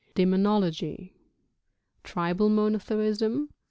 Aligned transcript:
(Demonology. 0.15 1.13
(Tribal 2.03 2.49
Monotheism. 2.49 3.49